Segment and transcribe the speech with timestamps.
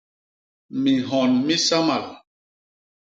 [0.83, 2.05] Minhon misamal.